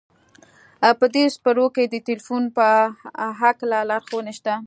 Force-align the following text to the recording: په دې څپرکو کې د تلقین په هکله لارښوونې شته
په 0.99 1.05
دې 1.13 1.23
څپرکو 1.35 1.73
کې 1.75 1.83
د 1.87 1.95
تلقین 2.07 2.43
په 2.57 2.67
هکله 3.39 3.77
لارښوونې 3.89 4.33
شته 4.39 4.53